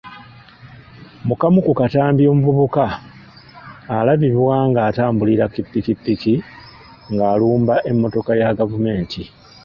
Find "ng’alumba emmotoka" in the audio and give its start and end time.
7.13-8.31